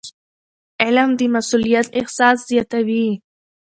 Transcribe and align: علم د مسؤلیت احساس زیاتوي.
علم 0.83 1.09
د 1.19 1.21
مسؤلیت 1.35 1.87
احساس 1.99 2.37
زیاتوي. 2.49 3.07